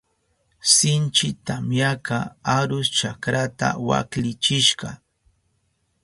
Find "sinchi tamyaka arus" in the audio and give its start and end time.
0.73-2.87